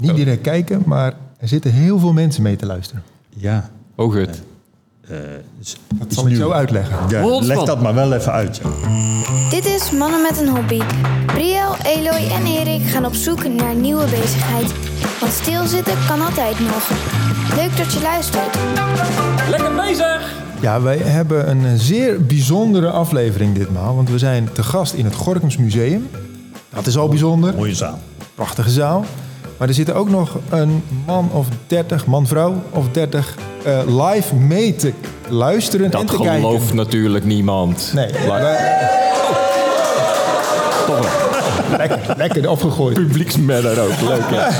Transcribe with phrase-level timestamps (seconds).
[0.00, 3.02] Niet direct kijken, maar er zitten heel veel mensen mee te luisteren.
[3.28, 3.70] Ja.
[3.94, 4.42] Oh, goed.
[5.94, 6.96] Dat zal ik zo uitleggen.
[7.08, 8.56] ja leg dat maar wel even uit.
[8.56, 8.70] Ja.
[9.50, 10.80] Dit is Mannen met een Hobby.
[11.26, 14.72] Briel, Eloy en Erik gaan op zoek naar nieuwe bezigheid.
[15.20, 16.90] Want stilzitten kan altijd nog.
[17.56, 18.58] Leuk dat je luistert.
[19.50, 20.36] Lekker bezig!
[20.60, 23.94] Ja, wij hebben een zeer bijzondere aflevering ditmaal.
[23.96, 26.08] Want we zijn te gast in het Gorkums Museum.
[26.74, 27.54] Dat is al bijzonder.
[27.54, 27.98] Mooie zaal.
[28.34, 29.04] Prachtige zaal.
[29.58, 34.74] Maar er zitten ook nog een man of 30, man-vrouw of 30 eh, live mee
[34.76, 34.92] te
[35.28, 36.34] luisteren en Dat te kijken.
[36.34, 37.90] gelooft natuurlijk niemand.
[37.94, 38.54] Nee, wel.
[41.78, 42.94] lekker, lekker opgegooid.
[42.94, 44.00] Publieksmanner ook.
[44.08, 44.46] Leuk, hè?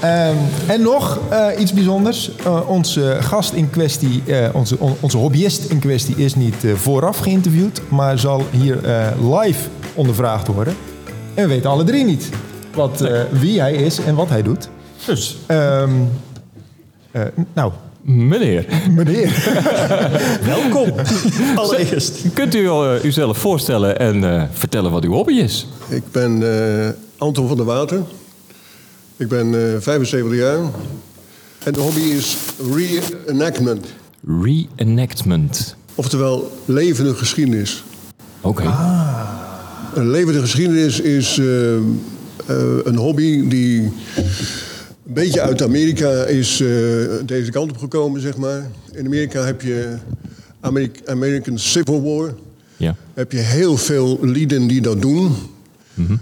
[0.00, 0.34] Ehm,
[0.66, 2.30] en nog eh, iets bijzonders.
[2.44, 4.22] Eh, onze gast in kwestie,
[4.52, 8.78] onze, on- onze hobbyist in kwestie, is niet vooraf geïnterviewd, maar zal hier
[9.40, 10.76] live ondervraagd worden.
[11.34, 12.28] En we weten alle drie niet
[12.78, 14.68] wat, eh, wie hij is en wat hij doet.
[15.06, 15.90] Dus, Ehm,
[17.10, 17.22] eh,
[17.54, 17.72] nou,
[18.02, 19.32] meneer, meneer.
[20.54, 20.92] Welkom.
[21.56, 22.20] Allereerst.
[22.34, 25.66] kunt u eh, uzelf voorstellen en eh, vertellen wat uw hobby is?
[25.88, 26.42] Ik ben
[26.82, 26.88] eh,
[27.18, 28.00] Anton van der Water.
[29.16, 30.58] Ik ben eh 75 jaar.
[31.64, 32.36] En de hobby is
[32.74, 33.86] reenactment.
[34.42, 35.76] Reenactment.
[35.94, 37.84] Oftewel levende geschiedenis.
[38.40, 38.62] Oké.
[39.94, 41.80] Een levende geschiedenis is eh, eh,
[42.84, 46.68] een hobby die een beetje uit Amerika is eh,
[47.26, 48.70] deze kant op gekomen, zeg maar.
[48.92, 49.94] In Amerika heb je
[50.60, 52.34] Ameri- American Civil War.
[52.76, 52.96] Ja.
[53.14, 55.32] heb je heel veel lieden die dat doen.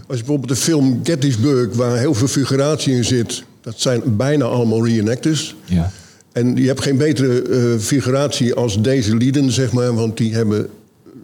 [0.06, 4.44] Als je bijvoorbeeld de film Gettysburg, waar heel veel figuratie in zit, dat zijn bijna
[4.44, 5.56] allemaal reenactors.
[5.64, 5.90] Ja.
[6.32, 10.68] En je hebt geen betere eh, figuratie als deze lieden, zeg maar, want die hebben.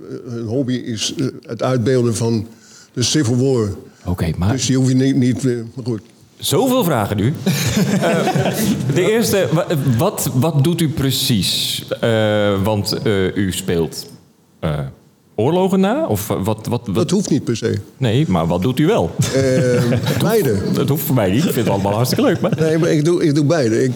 [0.09, 2.47] eh, hun hobby is eh, het uitbeelden van
[2.93, 3.69] de Civil War.
[4.05, 5.17] Oké, maar Dus die hoef je niet.
[5.17, 5.49] niet
[5.85, 6.01] goed.
[6.39, 7.33] zoveel vragen nu.
[8.03, 8.55] Eh,
[8.95, 9.67] de eerste, wa-
[9.99, 11.85] wat, wat doet u precies?
[12.01, 14.07] Eh, want eh, u speelt
[15.35, 16.07] oorlogen na?
[16.07, 16.95] Of wat, wat, wat?
[16.95, 17.79] Dat hoeft niet per se.
[17.97, 19.11] Nee, maar wat doet u wel?
[20.23, 20.59] Beide.
[20.73, 21.37] Dat hoeft voor mij niet.
[21.45, 22.41] Ik vind het allemaal hartstikke leuk.
[22.41, 22.53] Maar...
[22.59, 23.85] Nee, maar ik doe, ik doe beide.
[23.85, 23.93] Ik,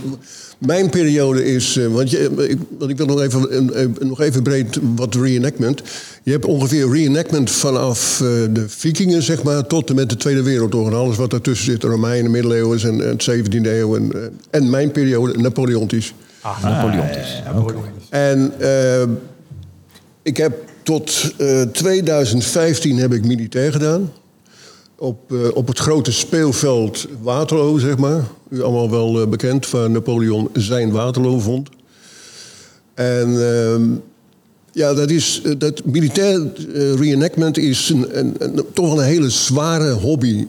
[0.59, 1.77] mijn periode is.
[1.77, 5.15] eh, want, je, ik, want ik wil nog even, een- een- nog even breed wat
[5.15, 5.83] reenactment.
[6.23, 10.43] Je hebt ongeveer reenactment vanaf eh, de Vikingen, zeg maar, tot en met de Tweede
[10.43, 10.91] Wereldoorlog.
[10.91, 13.97] En alles wat daartussen zit: de Romeinen, middeleeuwen en het 17e eeuw.
[13.97, 16.15] En, eh, en mijn periode, Napoleontisch.
[16.41, 17.43] Ah, Napoleontisch.
[18.11, 19.03] En eh,
[20.23, 20.53] ik heb
[20.83, 24.13] tot eh, 2015 heb ik militair gedaan.
[24.99, 28.25] Op, eh, op het grote speelveld Waterloo, zeg maar.
[28.49, 31.69] U allemaal wel eh, bekend, waar Napoleon zijn Waterloo vond.
[32.95, 33.83] En ehm,
[34.73, 36.53] ja, dat is, eh, dat militair
[36.97, 40.47] reenactment is een, een- toch wel een hele zware hobby.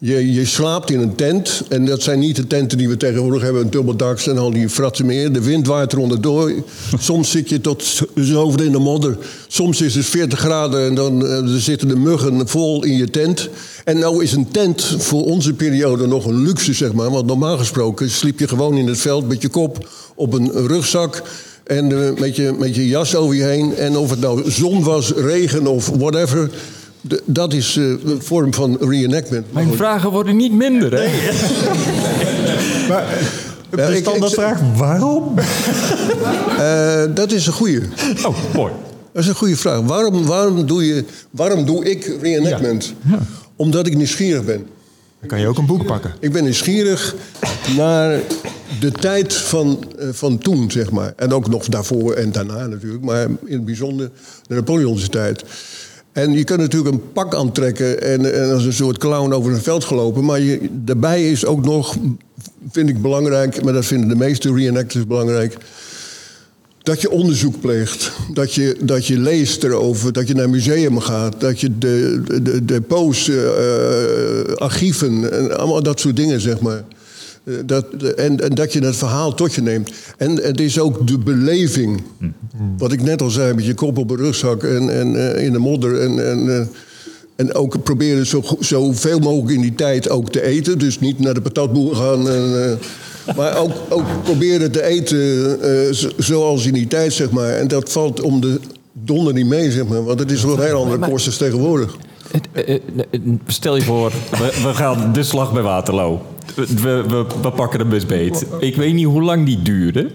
[0.00, 1.62] Je, je slaapt in een tent.
[1.68, 3.62] En dat zijn niet de tenten die we tegenwoordig hebben.
[3.62, 5.32] Een dubbeldaks en al die fratsen meer.
[5.32, 6.52] De wind waait er onderdoor.
[6.98, 9.16] Soms zit je tot je hoofd in de modder.
[9.48, 13.10] Soms is het 40 graden en dan eh, er zitten de muggen vol in je
[13.10, 13.48] tent.
[13.84, 17.10] En nou is een tent voor onze periode nog een luxe, zeg maar.
[17.10, 21.22] Want normaal gesproken sliep je gewoon in het veld met je kop op een rugzak.
[21.64, 23.76] En eh, met, je, met je jas over je heen.
[23.76, 26.50] En of het nou zon was, regen of whatever.
[27.00, 29.52] De- dat is eh, een vorm van reenactment.
[29.52, 31.08] Mijn vragen worden niet minder, hè?
[32.88, 35.34] Ja, De ik- standaardvraag, waarom?
[36.58, 37.80] Eh, dat is een goeie.
[38.26, 38.72] Oh, mooi.
[39.12, 39.80] Dat is een goede vraag.
[39.80, 42.94] Waarom, waarom, doe, je, waarom doe ik reenactment?
[43.56, 44.66] Omdat ik nieuwsgierig ben.
[45.20, 46.12] Dan kan je ook een boek pakken.
[46.20, 47.14] Ik ben nieuwsgierig
[47.76, 48.20] naar
[48.80, 51.12] de tijd van, eh, van toen, zeg maar.
[51.16, 53.04] En ook nog daarvoor en daarna natuurlijk.
[53.04, 54.10] Maar in het bijzonder
[54.46, 55.44] de Napoleonse tijd.
[56.18, 59.84] En je kunt natuurlijk een pak aantrekken en, als een soort clown over een veld
[59.84, 60.24] gelopen.
[60.24, 60.40] Maar
[60.70, 61.96] daarbij is ook nog,
[62.70, 63.62] vind ik belangrijk...
[63.64, 65.56] maar dat vinden de meeste reenactors belangrijk...
[66.82, 68.12] dat je onderzoek pleegt.
[68.32, 71.40] Dat je, dat je leest erover, dat je naar museum gaat...
[71.40, 73.44] dat je de, de, de depots, eh,
[74.40, 76.84] eh, archieven en allemaal dat soort dingen, zeg maar...
[77.64, 77.84] Dat,
[78.16, 79.90] en, en dat je het verhaal tot je neemt.
[80.16, 82.02] En het is ook de beleving.
[82.78, 85.52] Wat ik net al zei, met je kop op een rugzak en, en eh, in
[85.52, 86.00] de modder.
[86.00, 86.66] En, en, eh,
[87.36, 88.26] en ook proberen
[88.60, 88.90] zo,
[89.20, 90.78] mogelijk in die tijd ook te eten.
[90.78, 92.28] Dus niet naar de patatboer gaan.
[92.28, 92.70] En,
[93.26, 97.50] eh, maar ook, ook proberen te eten eh, zo- zoals in die tijd, zeg maar.
[97.50, 98.60] En dat valt om de
[98.92, 100.04] donder niet mee, zeg maar.
[100.04, 101.96] Want het is wel een heel andere kost als tegenwoordig.
[103.46, 106.20] Stel je voor, we, we gaan de slag bij Waterloo.
[106.66, 108.46] We, we, we pakken de beet.
[108.58, 110.10] Ik weet niet hoe lang die duurde.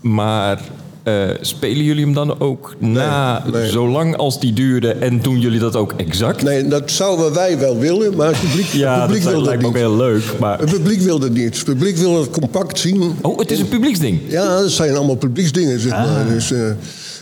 [0.00, 0.60] Maar
[1.02, 3.70] eh, spelen jullie hem dan ook na, nee.
[3.70, 6.42] zolang als die duurde en doen jullie dat ook exact?
[6.42, 9.48] Nee, dat zouden wij wel willen, maar het publiek, Ja, het publiek dat wil dat
[9.48, 9.82] lijkt me ook niet.
[9.82, 10.22] heel leuk.
[10.38, 10.58] Maar...
[10.58, 11.54] Het publiek wil dat niet.
[11.56, 13.16] Het publiek wil het compact zien.
[13.22, 14.20] Oh, het is een publieksding.
[14.26, 16.26] Ja, dat zijn allemaal publieksdingen, zeg maar.
[16.28, 16.60] Dus, eh,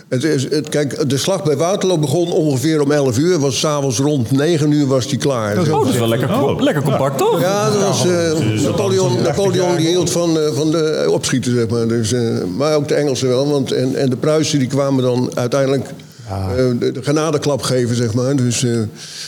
[0.08, 3.38] het is, het, kijk, de slag bij Waterloo begon ongeveer om 11 uur.
[3.38, 5.54] Was s'avonds rond 9 uur was die klaar.
[5.54, 5.80] zeg Oh, maar.
[5.84, 6.60] dat is wel lekker, Oh.
[6.62, 7.40] lekker compact, toch?
[7.40, 11.68] Ja, dat was, eh, Napoleon, Napoleon die hield van, eh, van de eh, opschieten, zeg
[11.68, 11.88] maar.
[11.88, 12.22] Dus, eh,
[12.56, 13.48] maar ook de Engelsen wel.
[13.50, 15.86] Want, en, en de Pruisen die kwamen dan uiteindelijk
[16.28, 18.36] eh, de, de genadeklap geven, zeg maar.
[18.36, 18.70] Dus, eh,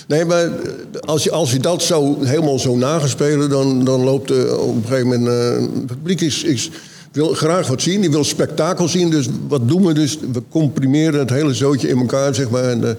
[0.08, 0.50] nee, maar
[1.00, 5.06] als je, als je dat zo helemaal zo nagespeeld, dan, dan loopt op een gegeven
[5.08, 5.26] moment...
[5.76, 6.70] het publiek is, is,
[7.12, 9.10] wil graag wat zien, die wil spektakel zien.
[9.10, 10.18] Dus wat doen we dus?
[10.32, 12.64] We comprimeren het hele zootje in elkaar, zeg maar.
[12.64, 12.96] En de,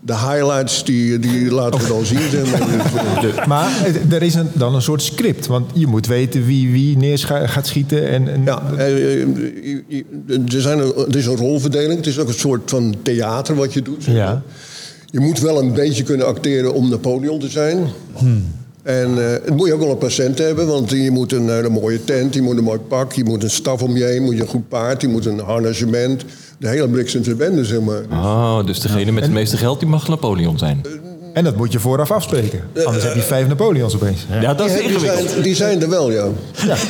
[0.00, 2.68] de highlights, die, die laten we dan zien, zeg maar.
[3.38, 5.46] Eh, Maar het- er is een, dan een soort script.
[5.46, 8.08] Want je moet weten wie wie neer gaat schieten.
[8.08, 9.28] En, en Ja, eh, eh,
[10.54, 11.96] er, zijn een, het is een rolverdeling.
[11.96, 14.02] Het is ook een soort van theater wat je doet.
[14.04, 14.24] zeg Ja.
[14.24, 14.42] maar.
[15.10, 17.86] Je moet wel een beetje kunnen acteren om Napoleon te zijn.
[18.84, 21.68] En eh, het moet je ook wel een patiënt hebben, want je moet een hele
[21.68, 24.34] mooie tent, je moet een mooi pak, je moet een staf om je heen, moet
[24.34, 26.24] je een goed paard, je moet een harnagement.
[26.58, 28.02] De hele bliksem te bende, zeg maar.
[28.10, 30.82] Oh, dus degene met het meeste geld, die mag Napoleon zijn.
[31.34, 32.60] En dat moet je vooraf afspreken.
[32.84, 34.26] Anders heb je vijf Napoleons opeens.
[34.40, 35.28] Ja, dat is Die, die, ingewikkeld.
[35.30, 36.28] zijn, die zijn er wel, ja.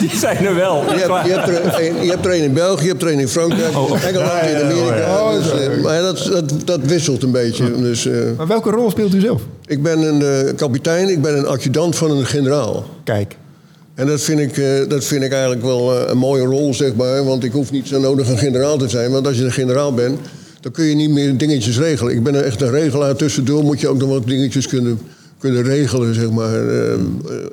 [0.01, 0.83] Die zijn er wel.
[0.83, 3.13] Je hebt, je, hebt er een, je hebt er een in België, je hebt er
[3.13, 3.73] een in Frankrijk,
[4.05, 5.23] Engeland, in Amerika.
[5.23, 7.81] Oh, dus, eh, maar dat, dat, dat wisselt een beetje.
[7.81, 9.43] Dus, eh, Maar welke rol speelt u zelf?
[9.67, 12.85] Ik ben een eh, kapitein, ik ben een adjudant van een generaal.
[13.05, 13.37] Kijk.
[13.95, 16.95] En dat vind ik, eh, dat vind ik eigenlijk wel eh, een mooie rol, zeg
[16.95, 17.25] maar.
[17.25, 19.11] Want ik hoef niet zo nodig een generaal te zijn.
[19.11, 20.19] Want als je een generaal bent,
[20.65, 22.15] dan kun je niet meer dingetjes regelen.
[22.15, 23.17] Ik ben echt een regelaar.
[23.17, 24.99] Tussendoor moet je ook nog wat dingetjes kunnen,
[25.39, 26.69] kunnen regelen, zeg maar.
[26.69, 26.99] Eh, eh,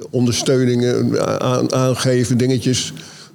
[0.09, 2.93] ondersteuningen, aan- aangeven, dingetjes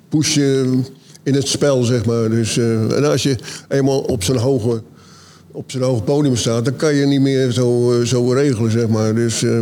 [0.09, 0.87] pushen
[1.23, 2.31] in het spel, zeg maar.
[2.31, 3.37] Dus, eh, en als je
[3.69, 4.83] eenmaal op zo'n hoge
[5.53, 8.89] op zijn hoge podium staat, dan kan je niet meer zo, eh, zo regelen, zeg
[8.89, 9.15] maar.
[9.15, 9.59] Dus, eh,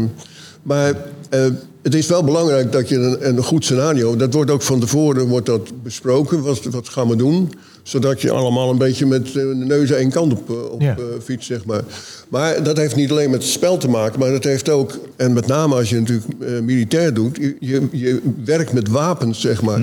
[0.62, 0.94] maar
[1.30, 1.46] eh,
[1.84, 4.16] het is wel belangrijk dat je een, een goed scenario...
[4.16, 7.52] dat wordt ook van tevoren wordt dat besproken, wat, wat gaan we doen...
[7.82, 10.96] zodat je allemaal een beetje met eh, de neus één kant op, eh, op Ja.
[10.96, 11.82] eh, fietst, zeg maar.
[12.28, 14.98] Maar dat heeft niet alleen met het spel te maken, maar dat heeft ook...
[15.16, 17.36] en met name als je natuurlijk militair doet...
[17.36, 19.80] Je, je, je werkt met wapens, zeg maar.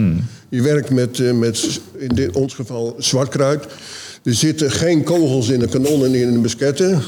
[0.50, 3.65] Je werkt met, met, in dit, ons geval, zwartkruid...
[4.24, 7.01] Er zitten geen kogels in de kanonnen en in de musketten.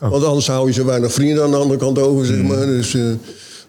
[0.00, 2.66] Want anders hou je zo weinig vrienden aan de andere kant over, zeg maar.
[2.66, 2.96] Dus,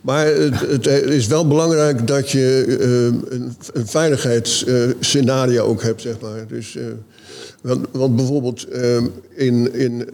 [0.01, 6.47] maar het, is wel belangrijk dat je eh, een, een veiligheidsscenario ook hebt, zeg maar.
[6.47, 6.83] Dus, eh,
[7.61, 8.95] want, want bijvoorbeeld eh,
[9.35, 10.09] in, in,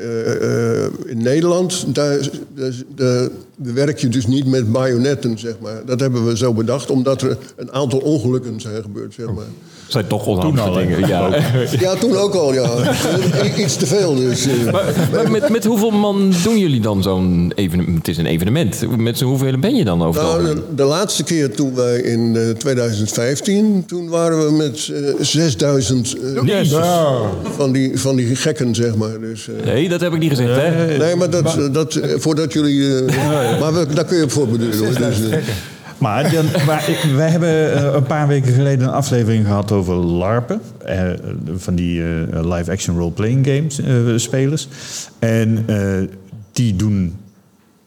[1.06, 5.82] in Nederland, daar, daar, daar werk je dus niet met bajonetten, zeg maar.
[5.86, 9.46] Dat hebben we zo bedacht, omdat er een aantal ongelukken zijn gebeurd, zeg maar.
[9.88, 11.00] zijn toch onhandige dingen.
[11.08, 11.36] Ja.
[11.80, 12.70] Ja, toen ook al, ja.
[13.64, 14.46] Iets te veel, dus...
[14.48, 14.72] eh.
[14.72, 17.98] Maar, maar met, met hoeveel man doen jullie dan zo'n evenement?
[17.98, 18.98] Het is een evenement.
[18.98, 22.36] Met z'n hoeveel ben je dan over Nou, de, de laatste keer toen wij in
[22.36, 26.86] eh, 2015, toen waren we met eh, 6000 eh, Jezus.
[27.56, 29.20] van, die, van die gekken, zeg maar.
[29.20, 30.98] Dus, eh, Nee, dat heb ik niet gezegd, hè?
[30.98, 33.06] nee, maar dat, dat, eh, voordat jullie...
[33.06, 34.94] eh, maar we, daar kun je op voorbeduren.
[35.02, 35.38] Dus, eh,
[35.98, 39.96] Maar, dan, maar ik- wij hebben eh, een paar weken geleden een aflevering gehad over
[39.96, 40.62] LARPen.
[40.86, 41.10] eh,
[41.56, 42.10] van die eh,
[42.56, 44.68] live-action role-playing games eh, spelers.
[45.20, 45.78] En eh,
[46.52, 47.16] die doen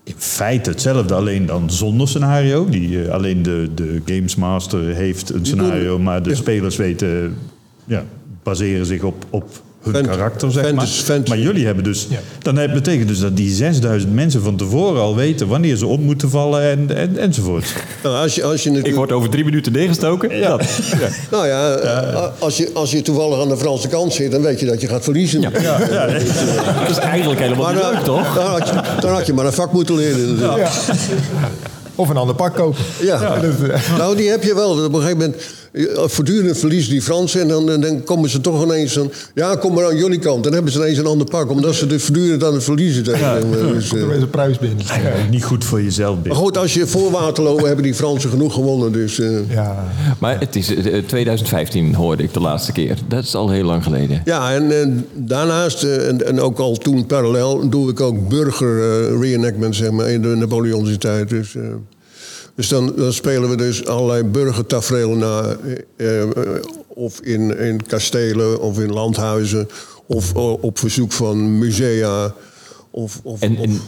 [0.04, 2.68] in feite hetzelfde, alleen dan zonder scenario.
[2.68, 6.36] Die, eh, alleen de, de Games Master heeft een scenario, maar de ja.
[6.36, 7.36] spelers weten,
[7.84, 8.04] ja,
[8.42, 9.48] baseren zich op, op
[9.82, 10.88] hun karakter, zeg maar.
[11.28, 12.08] Maar jullie hebben dus,
[12.42, 16.00] dan heb- betekent dus dat die 6000 mensen van tevoren al weten wanneer ze op
[16.00, 17.74] moeten vallen en, en, enzovoort.
[18.02, 20.36] nou, als je, als je Ik natuurlijk, word over drie minuten neergestoken.
[20.36, 20.48] Ja.
[20.48, 20.66] Dat.
[21.00, 21.08] Ja.
[21.30, 24.60] nou ja, eh, als, je, als je toevallig aan de Franse kant zit, dan weet
[24.60, 25.40] je dat je gaat verliezen.
[25.40, 25.52] Dat
[26.90, 28.34] is eigenlijk helemaal Maar niet dan, leuk, toch?
[28.34, 30.38] Dan had, je, dan had je maar een vak moeten leren.
[30.38, 30.68] Ja.
[31.94, 32.84] Of een ander pak kopen.
[33.00, 33.38] Ja.
[33.96, 34.70] Nou, die heb je wel.
[34.84, 35.42] Op een gegeven moment, eh,
[35.94, 37.40] voortdurend verliezen die Fransen.
[37.40, 39.10] En dan, dan komen ze toch ineens van...
[39.34, 40.44] Ja, kom maar aan jullie kant.
[40.44, 41.50] Dan hebben ze ineens een ander pak.
[41.50, 43.50] Omdat ze dus voortdurend aan het verliezen zijn.
[43.50, 44.84] Dus, eh, Er is een prijs binnen.
[45.30, 46.32] Niet goed voor jezelf, maar Bik.
[46.34, 48.92] goed, als je voor Waterloo hebben die Fransen genoeg gewonnen.
[48.92, 49.84] Dus, eh, Ja.
[50.18, 52.96] Maar het is eh, 2015 hoorde ik de laatste keer.
[53.08, 54.22] Dat is al heel lang geleden.
[54.24, 57.68] ja, en, en daarnaast, eh, en, en ook al toen parallel...
[57.68, 61.28] doe ik ook burger eh, reenactment, zeg maar, in de Napoleontische tijd.
[61.28, 61.62] Dus, eh,
[62.60, 65.56] dus dan, dan spelen we dus allerlei burgertafereelen na.
[65.96, 66.28] eh, eh,
[66.88, 69.68] of in, in kastelen, of in landhuizen...
[70.06, 72.34] of eh, op verzoek van musea...
[72.90, 73.80] Of, of, En, of- en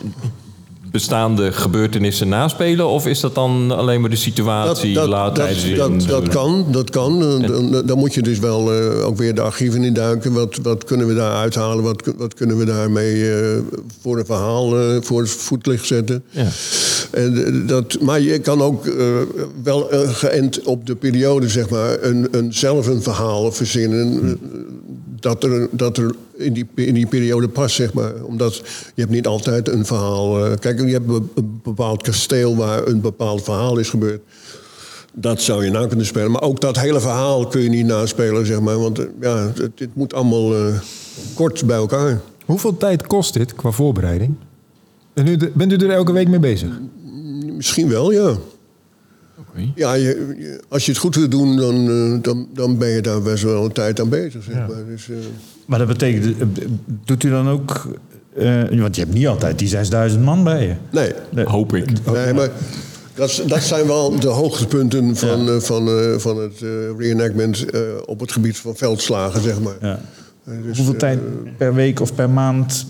[0.90, 2.88] bestaande gebeurtenissen naspelen?
[2.88, 6.90] Of is dat dan alleen maar de situatie laat dat, tijdens dat, dat, kan, dat
[6.90, 7.18] kan.
[7.20, 10.32] Dan, dan moet je dus wel ook weer de archieven induiken.
[10.32, 11.84] Wat, wat kunnen we daar uithalen?
[11.84, 13.30] Wat, wat kunnen we daarmee
[14.02, 16.24] voor een verhaal eh, voor het voetlicht zetten?
[16.30, 16.48] Ja.
[17.12, 19.16] Eh, dat, maar je kan ook eh,
[19.62, 24.38] wel eh, geënt op de periode, zeg maar, een, een, zelf een verhaal verzinnen.
[25.20, 28.12] Dat er, dat er in, die, in die periode past, zeg maar.
[28.22, 28.56] Omdat
[28.94, 30.44] je hebt niet altijd een verhaal.
[30.46, 34.20] eh, kijk, je hebt een bepaald kasteel waar een bepaald verhaal is gebeurd.
[35.14, 36.30] Dat zou je na kunnen spelen.
[36.30, 38.78] Maar ook dat hele verhaal kun je niet naspelen, zeg maar.
[38.78, 40.52] Want ja, het, moet allemaal
[41.34, 42.20] kort bij elkaar.
[42.44, 44.34] Hoeveel tijd kost dit qua voorbereiding?
[45.14, 46.80] En u, bent u er elke week mee bezig?
[47.62, 48.34] Misschien wel, ja.
[49.74, 53.00] Ja, je, je- als je het goed wil doen, dan, eh, dan, dan ben je
[53.00, 54.42] daar best wel een tijd aan bezig.
[54.42, 54.84] Zeg maar.
[54.88, 55.16] Dus, eh,
[55.66, 56.64] Maar dat betekent, eh,
[57.04, 57.86] doet u dan ook...
[58.36, 60.74] eh, want je hebt niet altijd die 6000 man bij je.
[60.92, 61.44] nee, Nee.
[61.44, 62.06] Hoop ik.
[62.12, 62.50] nee maar
[63.14, 67.80] dat, dat zijn wel de hoogtepunten van, eh, van, eh, van het eh, reenactment eh,
[68.06, 69.76] op het gebied van veldslagen, zeg maar.
[69.80, 70.00] Ja.
[70.62, 71.18] Dus, Hoeveel eh, tijd
[71.56, 72.86] per week of per maand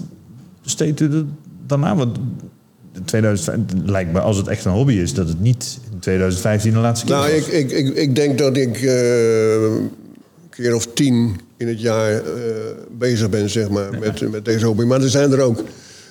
[0.62, 1.24] besteedt u er
[1.66, 1.96] dan aan?
[1.96, 2.18] Want
[2.94, 5.98] in 2005, het lijkt me, als het echt een hobby is, dat het niet in
[5.98, 7.46] 2015 de laatste keer Nou, was.
[7.46, 9.90] ik, ik, ik, ik denk dat ik eh, een
[10.50, 12.22] keer of tien in het jaar eh,
[12.98, 14.84] bezig ben, zeg maar, met, met deze hobby.
[14.84, 15.64] Maar er zijn er ook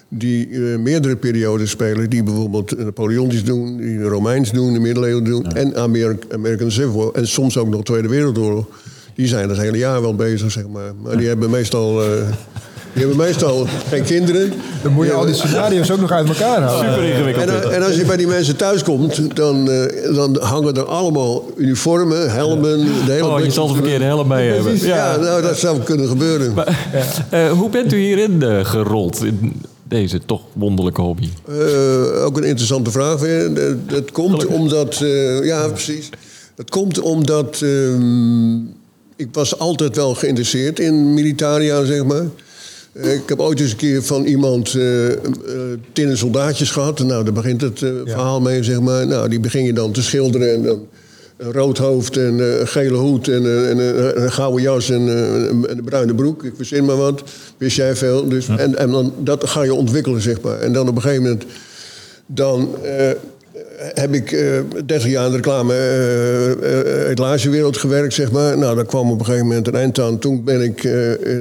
[0.09, 2.09] die eh, meerdere periodes spelen.
[2.09, 5.45] Die bijvoorbeeld Napoleontisch doen, die de Romeins doen, de middeleeuwen doen.
[5.45, 7.11] En Amerik American Civil War.
[7.11, 8.65] En soms ook nog Tweede Wereldoorlog.
[9.15, 10.95] Die zijn het hele jaar wel bezig, zeg maar.
[11.03, 12.01] Maar die hebben meestal...
[12.93, 14.53] die hebben meestal geen kinderen.
[14.83, 16.89] Dan moet je al die scenario's ook nog uit elkaar halen.
[16.89, 17.49] Super ingewikkeld.
[17.49, 20.85] En, eh, en als je bij die mensen thuis komt, dan, eh, dan hangen er
[20.85, 24.77] allemaal uniformen, helmen, de hele Oh, je zal de verkeerde helm je hebben.
[24.79, 26.53] Ja, nou, dat zou kunnen gebeuren.
[27.29, 29.23] Eh, hoe bent u hierin gerold?
[29.23, 31.29] In deze toch wonderlijke hobby?
[31.47, 33.51] Eh, ook een interessante vraag weer.
[33.87, 35.01] Dat komt omdat...
[35.01, 36.09] eh, ja, precies.
[36.55, 37.61] Dat komt omdat...
[37.61, 38.55] ehm,
[39.15, 42.23] ik was altijd wel geïnteresseerd in militaria, zeg maar.
[42.93, 45.17] Eh, Ik heb ooit eens een keer van iemand eh eh,
[45.93, 46.99] tinnen soldaatjes gehad.
[46.99, 49.07] Nou, daar begint het verhaal mee, zeg maar.
[49.07, 50.87] Nou, die begin je dan te schilderen en dan...
[51.37, 53.77] Een rood hoofd en een gele hoed en, en
[54.23, 56.43] een, gouden jas en, een- en een bruine broek.
[56.43, 57.23] Ik verzin maar wat.
[57.57, 58.27] Wist jij veel.
[58.29, 60.59] Dus, En, en dan, dat ga je ontwikkelen, zeg maar.
[60.59, 61.43] En dan op een gegeven moment...
[62.25, 62.75] Dan
[63.93, 68.57] heb ik eh 30 jaar in de reclame eh, eh, etalagewereld gewerkt, zeg maar.
[68.57, 70.19] Nou, daar kwam op een gegeven moment een eind aan.
[70.19, 70.81] Toen ben ik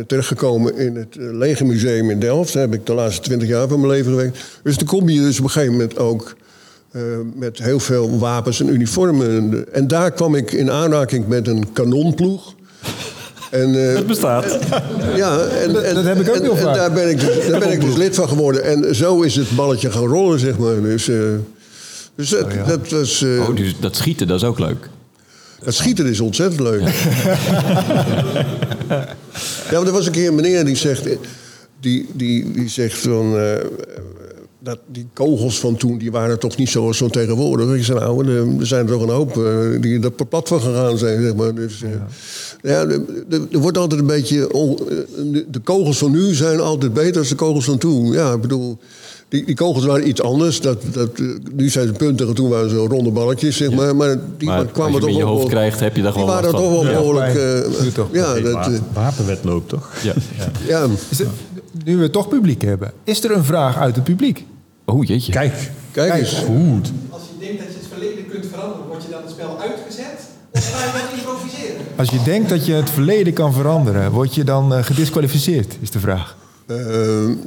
[0.06, 2.52] terechtgekomen in het Legermuseum in Delft.
[2.52, 4.38] Daar heb ik de laatste 20 jaar van mijn leven gewerkt.
[4.62, 6.36] Dus dan kom je dus op een gegeven moment ook...
[7.34, 9.66] met heel veel wapens en uniformen.
[9.72, 12.54] En daar kwam ik in aanraking met een kanonploeg.
[13.50, 14.58] En, Het bestaat.
[15.14, 16.74] ja, en, en, dat heb ik ook en, heel en vaak.
[16.74, 18.64] daar ben ik, dus, daar ben ik dus lid van geworden.
[18.64, 20.82] En zo is het balletje gaan rollen, zeg maar.
[20.82, 21.10] Dus,
[22.20, 23.22] dus dat, dat was...
[23.22, 24.88] eh, Oh, dus dat schieten, dat is ook leuk.
[25.64, 26.82] het schieten is ontzettend leuk.
[29.70, 31.08] Ja, maar er was een keer een meneer die zegt...
[31.80, 33.38] Die, die, die zegt van...
[33.38, 33.52] eh,
[34.62, 37.74] dat die kogels van toen, die waren toch niet zoals zo tegenwoordig.
[37.74, 40.48] Ik zei, nou, er- er zijn er toch een hoop eh, die er per plat
[40.48, 41.54] van gegaan zijn, zeg maar.
[41.54, 41.90] Dus, eh,
[42.62, 42.86] ja,
[43.50, 44.52] er wordt altijd een beetje...
[44.52, 44.96] on- eh,
[45.32, 48.12] de, de kogels van nu zijn altijd beter dan de kogels van toen.
[48.12, 48.78] Ja, ik bedoel...
[49.30, 50.60] Die, die kogels waren iets anders.
[50.60, 53.96] Dat, dat, eh, nu zijn ze puntig en toen waren ze ronde balletjes, zeg maar.
[53.96, 56.12] Maar die Maar kwamen als je toch hem in je hoofd krijgt, heb je daar
[56.12, 56.82] die gewoon waren wat toch van.
[56.84, 57.34] wel Ja, behoorlijk...
[57.34, 57.42] maar-
[58.12, 59.90] eh, ja, dat, eh, wapenwetloop, toch?
[60.02, 60.12] Ja.
[60.68, 60.86] ja.
[61.08, 61.28] Is het-
[61.84, 64.46] nu we toch publiek hebben, is er een vraag uit het publiek?
[64.84, 65.32] Oh jeetje.
[65.32, 66.34] Kijk, Kijk eens.
[66.34, 66.92] goed.
[67.10, 70.28] Als je denkt dat je het verleden kunt veranderen, word je dan het spel uitgezet?
[70.52, 71.76] Of ga je dan improviseren?
[71.96, 76.00] Als je denkt dat je het verleden kan veranderen, word je dan gedisqualificeerd, is de
[76.00, 76.36] vraag.
[76.70, 76.76] Eh,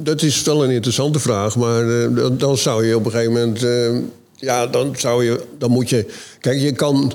[0.00, 3.32] dat is wel een interessante vraag, maar eh, dan- dan zou je op een gegeven
[3.32, 3.70] moment, eh,
[4.36, 6.06] ja, dan zou je, dan moet je,
[6.40, 7.12] kijk, je kan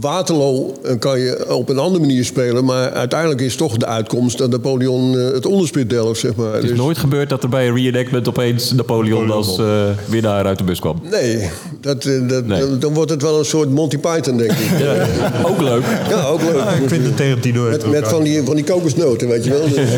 [0.00, 4.50] Waterloo kan je op een andere manier spelen, maar uiteindelijk is toch de uitkomst dat
[4.50, 6.52] Napoleon eh, het onderspit delft, zeg maar.
[6.54, 10.44] Het is Dus- nooit gebeurd dat er bij een reenactment opeens Napoleon als eh, winnaar
[10.46, 11.00] uit de bus kwam.
[11.10, 11.50] Nee,
[11.80, 12.60] dat, dat, Nee.
[12.60, 14.78] Dan, dan wordt het wel een soort Monty Python, denk ik.
[14.84, 15.06] Ja,
[15.46, 15.82] Ook leuk.
[16.26, 16.62] ook leuk.
[16.82, 19.68] ik vind het tegen Tino Met, met van, die, van die kokosnoten, weet je wel.
[19.68, 19.76] Dus,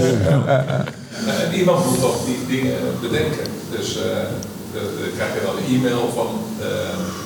[1.26, 3.46] En iemand moet toch die dingen bedenken.
[3.76, 4.02] Dus eh,
[4.74, 6.26] dan dan krijg je dan een e-mail van,
[6.60, 6.66] eh,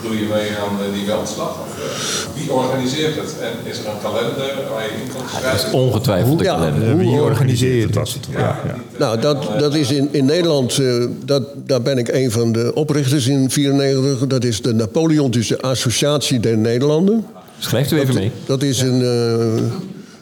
[0.02, 1.50] doe je mee aan eh, die veldslag?
[1.64, 3.34] Of, eh, wie organiseert het?
[3.40, 5.68] En is er een kalender waar je in kan Dat schrijven?
[5.68, 6.54] is ongetwijfeld de Ja.
[6.54, 6.96] kalender.
[6.96, 7.84] Wie organiseert het?
[7.84, 7.94] het?
[7.94, 8.26] Was het.
[8.32, 8.38] Ja.
[8.66, 8.74] Ja.
[8.98, 12.70] Nou, dat, dat is in, in Nederland, eh, dat, daar ben ik een van de
[12.74, 14.26] oprichters in 94.
[14.26, 17.24] Dat is de Napoleontische Associatie der Nederlanden.
[17.58, 18.30] Schrijft u even mee.
[18.46, 19.62] Dat is een, eh,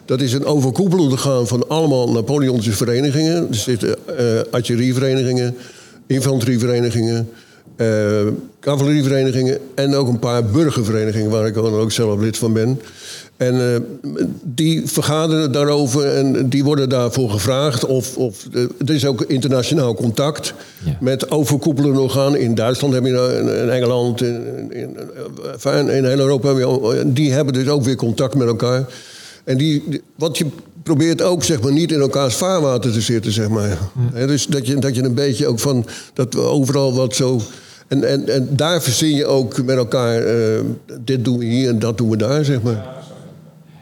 [0.04, 3.48] dat is een overkoepelend orgaan van allemaal Napoleontische verenigingen.
[3.48, 5.56] Er zitten eh artillerieverenigingen,
[6.06, 7.28] infanterieverenigingen,
[7.76, 7.86] eh,
[8.60, 12.80] cavalerieverenigingen en ook een paar burgerverenigingen waar ik ook zelf lid van ben.
[13.36, 13.80] En eh,
[14.42, 17.84] die vergaderen daarover en die worden daarvoor gevraagd.
[17.84, 18.46] Of, of,
[18.86, 20.96] er is ook internationaal contact Ja.
[21.00, 22.40] met overkoepelende organen.
[22.40, 24.96] In Duitsland heb je dat, in in Engeland, in, in,
[26.04, 26.48] heel Europa.
[26.48, 28.84] Heb je al- die hebben dus ook weer contact met elkaar.
[29.44, 30.46] En die, wat je
[30.82, 33.32] probeert ook zeg maar, niet in elkaars vaarwater te zitten.
[33.32, 33.78] Zeg maar.
[34.12, 37.40] Hè, dus dat je, dat je een beetje ook van dat we overal wat zo.
[37.88, 40.22] En, en, en daar verzin je ook met elkaar.
[40.22, 40.60] eh,
[41.00, 42.92] dit doen we hier en dat doen we daar, zeg maar.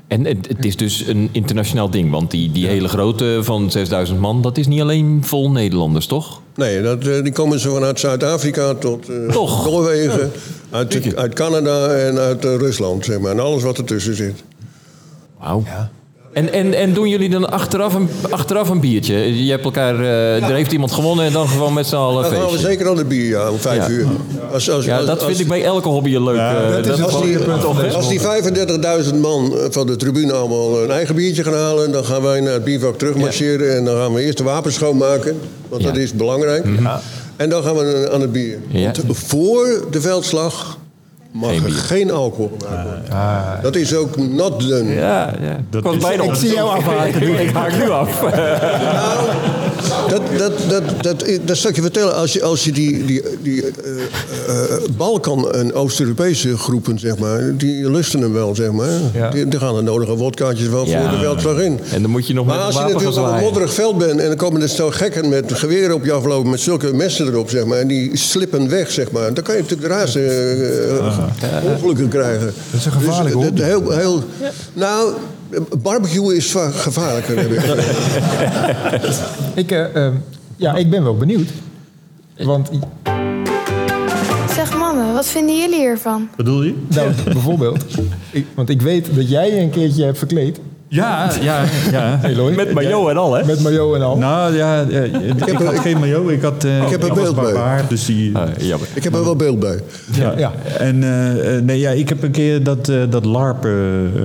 [0.09, 4.19] En het, het is dus een internationaal ding, want die, die hele grote van 6000
[4.19, 6.41] man, dat is niet alleen vol Nederlanders, toch?
[6.55, 9.17] Nee, dat, eh, die komen zo vanuit Zuid-Afrika tot eh?
[9.35, 10.31] Noorwegen,
[10.71, 13.31] uit, uit Canada en uit Rusland, zeg maar.
[13.31, 14.43] En alles wat ertussen zit.
[15.43, 15.63] Wauw.
[16.33, 19.45] En, en, en doen jullie dan achteraf een, achteraf een biertje?
[19.45, 22.33] Je hebt elkaar, eh, er heeft iemand gewonnen en dan gewoon met z'n allen Dan
[22.33, 22.67] gaan we feestje.
[22.67, 23.89] zeker aan de bier, ja, om vijf Ja.
[23.93, 24.07] uur.
[24.53, 26.37] Als, als, Ja, als- dat als- vind ik bij elke hobby een leuk.
[26.39, 27.39] eh, dat is dat- het Als die,
[27.95, 31.93] als die 35.000 man van de tribune allemaal een eigen biertje gaan halen...
[31.93, 33.77] dan gaan wij naar het biervak terugmarcheren...
[33.77, 35.89] en dan gaan we eerst de wapens schoonmaken, want Ja.
[35.89, 36.65] dat is belangrijk.
[37.37, 38.59] En dan gaan we aan het bier.
[38.69, 38.93] Ja.
[39.07, 40.79] Want voor de veldslag
[41.33, 41.75] mag Geen er bier.
[41.75, 43.63] geen alcohol worden.
[43.63, 44.93] Dat is ook not done.
[44.95, 45.61] Ja, ja.
[45.71, 48.21] Dat is- bijna ik zie jou afhaken Ik, haak nu af.
[50.09, 52.15] Dat, dat, dat, dat, dat zal ik je vertellen.
[52.17, 53.71] Als je, als je die, die, die eh,
[54.49, 58.91] eh, Balkan- en Oost-Europese groepen, zeg maar, die lusten hem wel, zeg maar.
[59.15, 59.31] Ja.
[59.31, 61.01] Die, die gaan de nodige wodkaatjes wel Ja.
[61.03, 61.81] voor de veldslag in.
[61.93, 64.21] En dan moet je nog Maar met als je natuurlijk op een modderig veld bent
[64.21, 67.51] en dan komen er zo gekken met geweren op je aflopen met zulke messen erop,
[67.51, 71.22] zeg maar, en die slippen weg, zeg maar, dan kan je natuurlijk de raarste eh,
[71.65, 72.47] ongelukken krijgen.
[72.71, 73.61] Dat is een gevaarlijke dus, hobby.
[73.63, 74.23] het- heel, heel,
[74.73, 75.13] Nou,
[75.83, 77.61] barbecue is va- gevaarlijker, heb ik.
[79.65, 80.15] Ik, eh, ehm,
[80.57, 81.49] ja, ik ben wel benieuwd.
[82.39, 82.71] Want
[84.55, 86.29] Zeg mannen, wat vinden jullie hiervan?
[86.37, 86.75] Bedoel je?
[86.89, 87.85] nou, bijvoorbeeld,
[88.31, 90.61] ik, want ik weet dat jij je een keertje hebt verkleed.
[90.93, 92.21] Ja, ja, ja.
[92.57, 93.45] Met maillot en al, hè?
[93.45, 94.17] Met maillot en al.
[94.19, 96.31] Nou ja, ja, ik, heb had geen maillot.
[96.31, 97.45] Ik had, eh, Ik heb een beeld bij.
[97.45, 98.37] barbaar, dus die...
[98.37, 98.89] Ah, jammer.
[98.95, 99.81] Ik heb er wel beeld bij.
[100.13, 100.35] Ja.
[100.37, 100.53] Ja.
[100.79, 103.67] En eh, eh, nee, ja, ik heb een keer dat, eh, dat LARP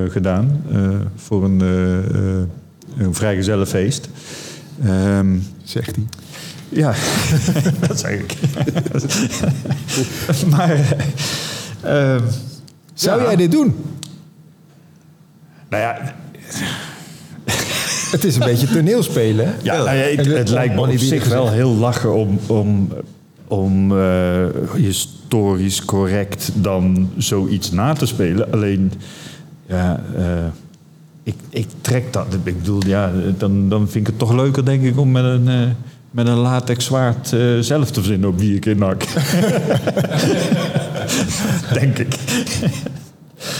[0.09, 0.79] gedaan eh,
[1.15, 1.59] voor een,
[2.97, 4.09] een vrijgezellenfeest.
[4.85, 6.05] Ehm Zegt hij.
[6.69, 6.93] ja,
[7.87, 8.35] dat zeg ik.
[10.51, 10.71] maar
[11.81, 12.21] eh, eh,
[12.93, 13.25] Zou ja.
[13.27, 13.75] jij dit doen?
[15.69, 16.15] Nou ja,
[18.11, 19.53] Het is een beetje toneelspelen.
[19.63, 21.53] Ja, nou ja, de- het lijkt me op zich wel gezegd.
[21.61, 22.89] heel lachen om, om,
[23.47, 28.51] om eh, historisch correct dan zoiets na te spelen.
[28.51, 28.91] Alleen,
[29.67, 30.23] ja, eh,
[31.23, 32.25] ik, ik trek dat.
[32.43, 35.47] Ik bedoel, ja, dan, dan vind ik het toch leuker, denk ik, om met een,
[35.47, 35.55] eh,
[36.11, 37.27] met een latex zwaard
[37.59, 39.03] zelf te verzinnen op wie ik in nak.
[41.79, 42.15] denk ik.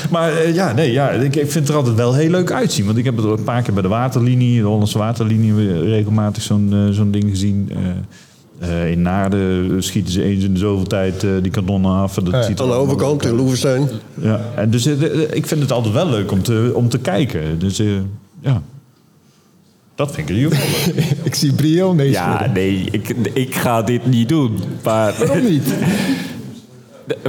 [0.09, 2.85] Maar eh, ja, nee, ja, ik, ik vind het er altijd wel heel leuk uitzien.
[2.85, 6.69] Want ik heb het een paar keer bij de waterlinie, de Hollandse waterlinie, regelmatig zo'n
[6.73, 7.71] eh, zo'n ding gezien.
[8.59, 12.17] Eh, eh, in Naarden schieten ze eens in de zoveel tijd die kanonnen af.
[12.17, 12.41] En Dat Ja.
[12.43, 13.35] ziet Aan de overkant in.
[13.35, 13.89] Loevestein.
[14.21, 14.85] Ja, en dus
[15.31, 17.59] ik vind het altijd wel leuk om te, om te kijken.
[17.59, 17.87] Dus eh,
[18.41, 18.61] ja,
[19.95, 20.53] dat vind ik leuk.
[21.23, 24.57] Ik zie Brio nee Ja, nee, ik, ik ga dit niet doen.
[24.83, 25.73] Maar, Waarom niet?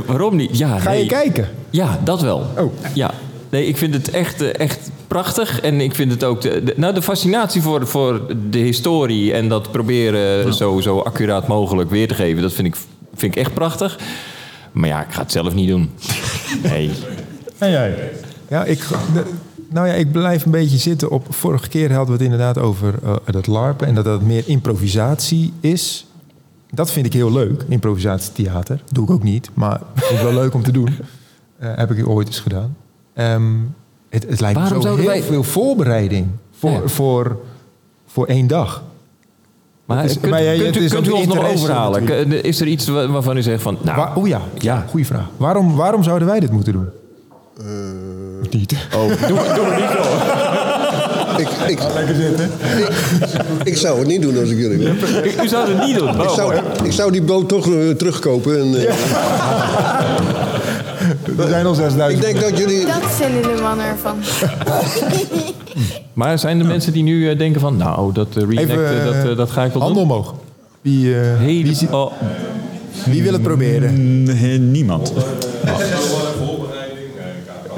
[0.06, 0.58] waarom niet?
[0.58, 1.08] Ja, Ga je nee.
[1.08, 1.48] kijken?
[1.70, 2.46] Ja, dat wel.
[2.58, 2.72] Oh.
[2.94, 3.10] Ja.
[3.50, 5.60] Nee, ik vind het echt, eh, echt prachtig.
[5.60, 6.40] En ik vind het ook...
[6.40, 9.32] De, de- nou, de fascinatie voor, voor de historie...
[9.32, 12.42] en dat proberen zo, zo accuraat mogelijk weer te geven...
[12.42, 12.76] dat vind ik,
[13.14, 13.98] vind ik echt prachtig.
[14.72, 15.90] Maar ja, ik ga het zelf niet doen.
[16.62, 16.90] Nee.
[17.58, 17.94] En jij?
[18.48, 18.78] Ja, ik,
[19.14, 19.24] de-
[19.70, 21.26] nou ja, ik blijf een beetje zitten op...
[21.30, 23.86] Vorige keer hadden we het inderdaad over eh, dat larpen...
[23.86, 26.06] en dat dat meer improvisatie is.
[26.70, 28.82] Dat vind ik heel leuk, improvisatietheater.
[28.92, 30.88] Doe ik ook niet, maar vind ik wel leuk om te doen.
[31.58, 32.76] Eh, heb ik ooit eens gedaan.
[33.14, 33.42] Ehm,
[34.08, 36.26] het, het lijkt Waarom me zo heel zouden wij- veel voorbereiding
[36.58, 36.80] voor, Ja.
[36.88, 37.38] voor,
[38.06, 38.82] voor één dag.
[39.84, 42.04] Maar Het is- kunt, maar kunt is kunt u ons nog overhalen?
[42.04, 42.44] natuurlijk.
[42.44, 43.78] Is er iets wa- waarvan u zegt van...
[43.82, 44.84] Nou, Waar, oh ja, Ja.
[44.90, 45.26] goede vraag.
[45.36, 46.88] Waarom, waarom zouden wij dit moeten doen?
[48.50, 48.88] niet.
[48.94, 50.02] oh, doe, doe het niet zo.
[51.38, 51.80] Ik, ik, ik,
[53.64, 54.96] ik zou het niet doen als ik jullie ben.
[55.44, 56.20] U, zou het niet doen.
[56.22, 58.60] Ik zou, ik zou die boot toch eh, terugkopen.
[58.60, 58.94] En, eh,
[61.38, 62.24] Er zijn al 6000.
[62.24, 62.86] Ik denk dat jullie...
[62.86, 64.16] Dat vinden de mannen ervan.
[66.12, 67.76] Maar zijn er mensen die nu eh, denken van...
[67.76, 70.10] Nou, dat uh, Even, dat, dat ga ik wel Handen doen?
[70.12, 70.34] omhoog.
[70.80, 72.12] Wie, eh, Hele- wie, ziet- oh,
[73.04, 74.22] wie wil het proberen?
[74.22, 75.12] Nee, niemand.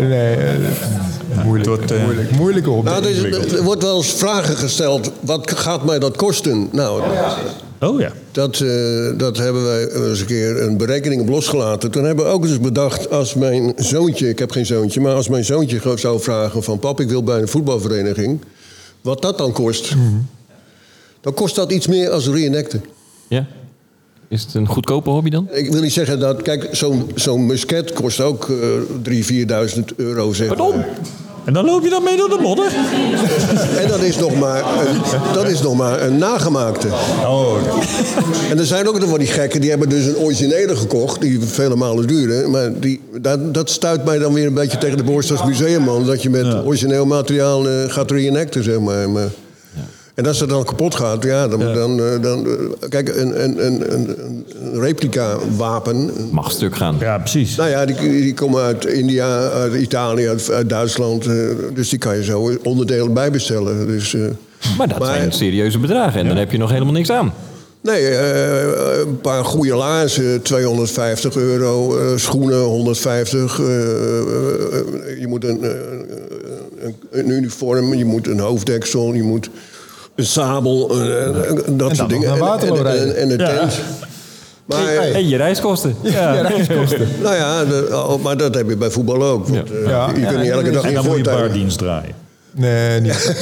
[0.08, 2.30] Nee, eh, moeilijk, wordt, eh, moeilijk.
[2.30, 2.90] Moeilijke hobby.
[2.90, 5.10] Nou, er, is- er wordt wel eens vragen gesteld.
[5.20, 6.68] Wat gaat mij dat kosten?
[6.72, 7.02] Nou,
[7.82, 8.12] Oh ja.
[8.32, 11.90] Dat, eh, dat hebben wij eens een keer een berekening op losgelaten.
[11.90, 15.28] Toen hebben we ook eens bedacht, als mijn zoontje, ik heb geen zoontje, maar als
[15.28, 18.40] mijn zoontje gewoon zou vragen van pap, ik wil bij een voetbalvereniging,
[19.00, 19.94] wat dat dan kost.
[21.20, 22.84] Dan kost dat iets meer als reenacten.
[23.28, 23.46] Ja.
[24.30, 25.48] Is het een goedkope hobby dan?
[25.52, 30.32] Ik wil niet zeggen dat, kijk, zo'n zo'n musket kost ook eh 3.000, 4.000 euro.
[30.32, 30.76] Zeg Pardon?
[30.76, 30.88] maar.
[31.44, 32.72] En dan loop je dan mee door de modder?
[33.78, 34.96] En dat is nog maar een,
[35.32, 36.88] dat is nog maar een nagemaakte.
[37.24, 37.56] Oh,
[38.50, 41.40] En er zijn ook nog wel die gekken, die hebben dus een originele gekocht, die
[41.40, 42.50] vele malen duurder.
[42.50, 46.06] Maar die, dat, dat stuit mij dan weer een beetje tegen de borst als museumman,
[46.06, 49.10] dat je met origineel materiaal eh, gaat reenacten, zeg maar.
[49.10, 49.28] maar
[50.20, 51.60] En als dat dan kapot gaat, ja, dan...
[51.60, 54.16] dan, eh, dan eh, kijk, een, een, een, een,
[54.62, 56.10] een replica wapen...
[56.30, 56.96] Mag stuk gaan.
[57.00, 57.56] ja, precies.
[57.56, 61.26] Nou ja, die, die komen uit India, uit Italië, uit, uit Duitsland.
[61.26, 61.34] eh,
[61.74, 63.86] dus die kan je zo onderdelen bijbestellen.
[63.86, 64.20] Dus, eh,
[64.78, 67.32] Maar dat Maar- zijn serieuze bedragen en dan heb je nog helemaal niks aan.
[67.82, 71.96] Nee, eh, een paar goede laarzen, 250 euro.
[71.98, 73.60] eh, schoenen, 150.
[73.60, 79.50] eh, eh, je moet een, een, een uniform, je moet een hoofddeksel, je moet
[80.14, 81.32] een sabel, eh, eh,
[81.66, 82.26] dat dan soort dingen.
[82.28, 83.80] naar En- Waterloo en, en, een tent.
[84.64, 85.94] Maar, En je reiskosten.
[86.02, 87.08] Ja, reiskosten.
[87.22, 89.48] nou ja, de- oh, maar dat heb je bij voetbal ook.
[89.48, 90.10] Want, eh, Ja.
[90.14, 92.14] Je Ja, kunt niet elke dag En in dan moet je bardienst draaien.
[92.52, 93.36] Nee, niet.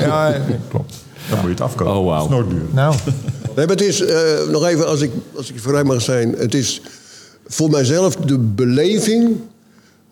[0.00, 0.36] Ja,
[0.70, 0.94] klopt.
[1.28, 1.94] Dan moet je het afkopen.
[1.96, 2.44] Oh, wauw.
[2.72, 2.94] Nou,
[3.56, 4.18] Nee, maar het is, eh,
[4.50, 6.34] nog even als ik, als ik vrij mag zijn.
[6.38, 6.80] Het is
[7.46, 9.36] voor mijzelf de beleving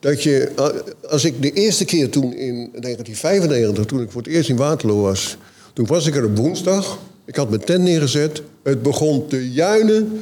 [0.00, 0.50] dat je...
[0.56, 0.66] eh,
[1.10, 5.00] Als ik de eerste keer toen in 1995, toen ik voor het eerst in Waterloo
[5.00, 5.36] was...
[5.78, 6.98] Toen was ik er op woensdag.
[7.24, 8.42] Ik had mijn tent neergezet.
[8.62, 10.20] Het begon te juinen.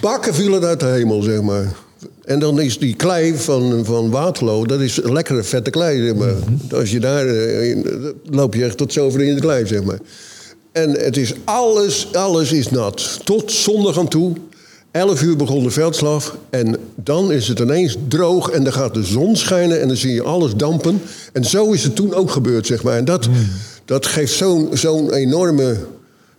[0.00, 1.76] Bakken vielen uit de hemel, zeg maar.
[2.24, 6.34] En dan is die klei van, van Waterloo, dat is lekkere vette klei, zeg maar.
[6.70, 7.76] Als je daar, eh,
[8.24, 9.98] loop je echt tot zover in de klei, zeg maar.
[10.72, 13.20] En het is alles, alles is nat.
[13.24, 14.32] Tot zondag aan toe.
[14.92, 16.36] 11 uur begon de veldslag.
[16.50, 20.14] En dan is het ineens droog en dan gaat de zon schijnen en dan zie
[20.14, 21.02] je alles dampen.
[21.32, 22.96] En zo is het toen ook gebeurd, zeg maar.
[22.96, 23.28] En dat,
[23.84, 25.76] dat geeft zo'n zo'n enorme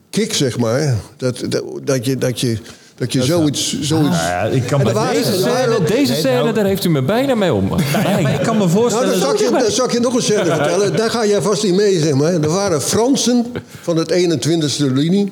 [0.10, 0.96] kick, zeg maar.
[1.18, 2.58] Dat, dat, dat je, dat je,
[2.98, 3.80] dat je zoiets...
[3.82, 7.36] zoiets Nou ja, ik kan waren- Deze scène, deze scène daar heeft u me bijna
[7.36, 7.66] mee om.
[7.74, 9.10] ik kan me Nou, voorstellen...
[9.10, 10.96] dan zal, ik je, dan zal ik je nog een scène vertellen.
[10.96, 12.34] Daar ga jij vast niet mee, zeg maar.
[12.34, 13.46] Er waren Fransen
[13.82, 15.32] van het 21e linie.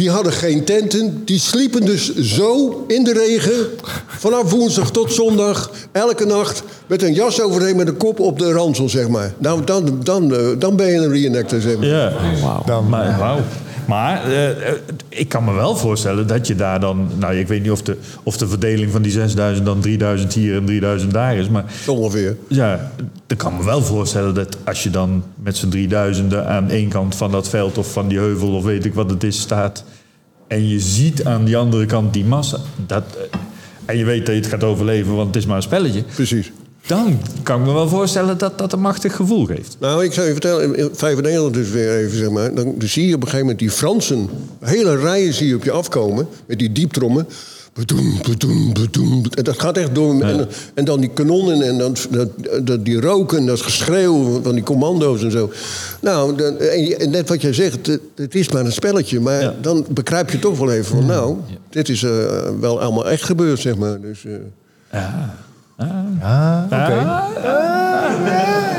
[0.00, 1.22] Die hadden geen tenten.
[1.24, 3.66] Die sliepen dus zo in de regen.
[4.06, 5.70] Vanaf woensdag tot zondag.
[5.92, 6.62] Elke nacht.
[6.86, 9.32] Met een jas overheen met een kop op de ransel, zeg maar.
[9.38, 11.86] Nou, dan, dan, eh, dan ben je een reenactor, zeg maar.
[11.86, 12.12] Ja.
[12.66, 13.40] dan, Maar, wauw.
[13.90, 14.74] Maar eh, eh,
[15.08, 17.10] ik kan me wel voorstellen dat je daar dan...
[17.18, 20.56] Nou, ik weet niet of de, of de verdeling van die 6000 dan 3000 hier
[20.56, 21.48] en 3000 daar is.
[21.48, 22.36] Maar ongeveer.
[22.48, 22.92] ja,
[23.26, 27.14] ik kan me wel voorstellen dat als je dan met z'n 3000 aan één kant
[27.14, 27.78] van dat veld...
[27.78, 29.84] of van die heuvel of weet ik wat het is staat...
[30.46, 32.58] en je ziet aan die andere kant die massa...
[32.86, 33.38] Dat, eh,
[33.84, 36.02] en je weet dat je het gaat overleven, want het is maar een spelletje...
[36.14, 36.52] Precies.
[36.90, 39.76] Dan kan ik me wel voorstellen dat dat een machtig gevoel geeft.
[39.80, 42.54] Nou, ik zou je vertellen, in 95 dus weer even, zeg maar.
[42.54, 44.28] Dan zie je op een gegeven moment die Fransen,
[44.60, 47.26] hele rijen zie je op je afkomen, met die dieptrommen.
[47.72, 49.22] Bedoem, bedoem, bedoem.
[49.34, 50.20] En dat gaat echt door.
[50.20, 52.28] En, en dan die kanonnen en dan, dat,
[52.66, 55.50] dat, die roken, dat geschreeuw van die commando's en zo.
[56.00, 59.20] Nou, dan, en, net wat jij zegt, het, het is maar een spelletje.
[59.20, 59.54] Maar Ja.
[59.60, 61.36] dan begrijp je toch wel even van, nou,
[61.68, 62.10] dit is eh,
[62.60, 64.00] wel allemaal echt gebeurd, zeg maar.
[64.00, 65.00] Dus, eh,
[66.22, 67.28] ah, oké.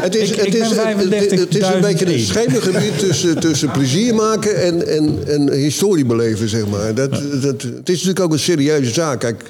[0.01, 2.99] Het is, Ik- het, ik is, het, het- het is een beetje een 35.000 schemergebied
[2.99, 6.93] tussen, tussen plezier maken en, en, en historie beleven, zeg maar.
[6.95, 7.11] Dat,
[7.41, 9.19] dat, het is natuurlijk ook een serieuze zaak.
[9.19, 9.43] Kijk,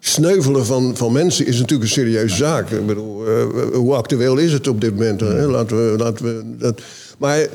[0.00, 2.70] sneuvelen van, van mensen is natuurlijk een serieuze zaak.
[2.70, 3.32] Ik bedoel, eh,
[3.72, 5.20] hoe actueel is het op dit moment?
[5.20, 5.46] Hè?
[5.46, 6.80] Laten we, laten we dat...
[7.18, 7.46] Maar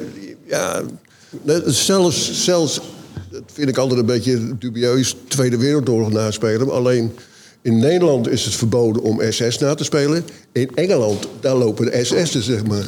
[0.48, 0.82] ja,
[1.66, 2.82] zelfs, zelfs,
[3.32, 6.72] dat vind ik altijd een beetje dubieus, Tweede Wereldoorlog naspelen.
[6.72, 7.12] Alleen
[7.62, 10.26] in Nederland is het verboden om SS na te spelen.
[10.52, 12.84] In Engeland, daar lopen de SS'en, zeg maar.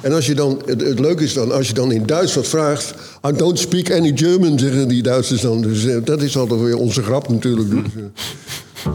[0.00, 2.94] En als je dan, het, het leuke is dan, als je dan in Duitsland vraagt...
[3.28, 5.60] I don't speak any German, zeggen die Duitsers dan.
[5.62, 7.70] Dus eh, dat is altijd weer onze grap natuurlijk.
[7.70, 8.92] Dus, eh.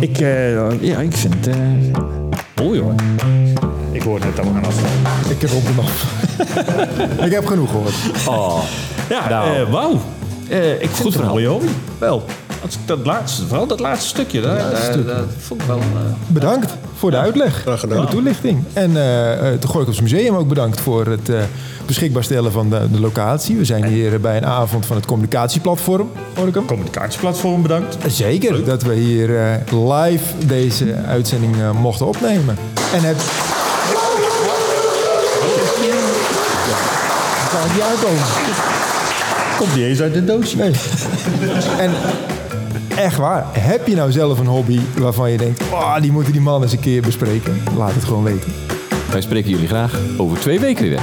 [0.00, 1.46] Ik, eh, ja, ik vind het...
[1.46, 1.56] eh
[2.64, 2.94] mooi hoor.
[3.92, 5.30] Ik hoor net dat we gaan afsluiten.
[5.30, 6.04] Ik heb op af.
[7.24, 7.94] ik heb genoeg gehoord.
[8.28, 8.64] Oh,
[9.08, 9.56] Ja, Nou.
[9.56, 10.00] eh, wauw.
[10.48, 11.66] Eh, ik vind het een mooie hobby.
[11.98, 12.24] Wel.
[12.64, 15.78] Als ik dat laatste, vooral dat laatste stukje, daar, daar, daar vond ik wel...
[15.78, 15.84] eh,
[16.26, 17.98] Bedankt voor de uitleg Graag gedaan.
[17.98, 18.64] en de toelichting.
[18.72, 21.36] En eh eh, het Gooikels Museum ook bedankt voor het eh,
[21.86, 23.56] beschikbaar stellen van de, de locatie.
[23.56, 26.64] We zijn hier bij een avond van het communicatieplatform, hoor ik hem.
[26.66, 27.96] communicatieplatform bedankt.
[28.06, 29.54] Zeker, dat we hier eh,
[30.02, 32.56] live deze uitzending eh, mochten opnemen.
[32.94, 33.16] En het...
[35.86, 35.96] Ja,
[37.50, 38.22] kan het niet uitkomen.
[39.58, 40.56] Komt niet eens uit de doosje.
[40.56, 40.72] Nee.
[41.78, 41.90] En
[42.96, 45.62] echt waar, heb je nou zelf een hobby waarvan je denkt...
[45.72, 47.62] Oh, die moeten die man eens een keer bespreken?
[47.76, 48.52] Laat het gewoon weten.
[49.10, 51.00] Wij spreken jullie graag over twee weken weer.